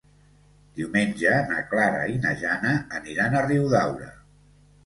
Diumenge 0.79 1.33
na 1.51 1.59
Clara 1.73 2.01
i 2.13 2.17
na 2.25 2.31
Jana 2.41 2.73
aniran 3.01 3.39
a 3.43 3.47
Riudaura. 3.49 4.13